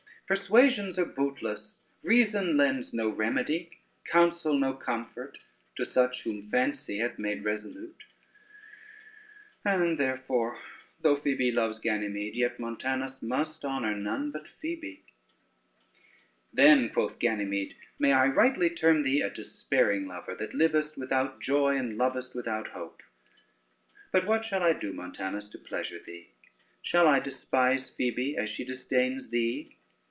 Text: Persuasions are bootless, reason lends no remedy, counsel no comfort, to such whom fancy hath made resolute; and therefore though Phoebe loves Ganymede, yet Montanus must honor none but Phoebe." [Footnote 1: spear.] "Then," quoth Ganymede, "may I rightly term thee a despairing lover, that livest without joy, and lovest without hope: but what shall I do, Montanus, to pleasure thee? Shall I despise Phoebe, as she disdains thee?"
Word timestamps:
Persuasions 0.27 0.97
are 0.97 1.03
bootless, 1.05 1.87
reason 2.03 2.55
lends 2.55 2.93
no 2.93 3.09
remedy, 3.09 3.79
counsel 4.05 4.57
no 4.57 4.71
comfort, 4.71 5.39
to 5.75 5.85
such 5.85 6.23
whom 6.23 6.39
fancy 6.41 6.99
hath 6.99 7.19
made 7.19 7.43
resolute; 7.43 8.05
and 9.65 9.97
therefore 9.97 10.57
though 11.01 11.17
Phoebe 11.17 11.51
loves 11.51 11.79
Ganymede, 11.79 12.33
yet 12.37 12.61
Montanus 12.61 13.21
must 13.21 13.65
honor 13.65 13.93
none 13.93 14.31
but 14.31 14.47
Phoebe." 14.47 15.03
[Footnote 16.51 16.53
1: 16.53 16.53
spear.] 16.53 16.65
"Then," 16.65 16.89
quoth 16.93 17.19
Ganymede, 17.19 17.75
"may 17.99 18.13
I 18.13 18.27
rightly 18.29 18.69
term 18.69 19.03
thee 19.03 19.19
a 19.21 19.29
despairing 19.29 20.05
lover, 20.07 20.33
that 20.33 20.53
livest 20.55 20.97
without 20.97 21.41
joy, 21.41 21.75
and 21.75 21.97
lovest 21.97 22.35
without 22.35 22.69
hope: 22.69 23.03
but 24.13 24.25
what 24.25 24.45
shall 24.45 24.63
I 24.63 24.71
do, 24.71 24.93
Montanus, 24.93 25.49
to 25.49 25.59
pleasure 25.59 25.99
thee? 25.99 26.29
Shall 26.81 27.09
I 27.09 27.19
despise 27.19 27.89
Phoebe, 27.89 28.37
as 28.37 28.47
she 28.49 28.63
disdains 28.63 29.27
thee?" 29.27 29.75